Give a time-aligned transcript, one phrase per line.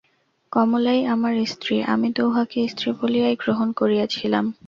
[0.51, 4.45] কমলাই আমার স্ত্রী–আমি তো উহাকে স্ত্রী বলিয়াই গ্রহণ করিয়াছিলাম।